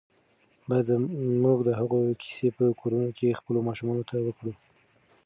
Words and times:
باید 0.69 0.87
موږ 1.43 1.59
د 1.67 1.69
هغوی 1.79 2.03
کیسې 2.21 2.47
په 2.57 2.65
کورونو 2.79 3.09
کې 3.17 3.37
خپلو 3.39 3.59
ماشومانو 3.67 4.07
ته 4.09 4.15
وکړو. 4.25 4.53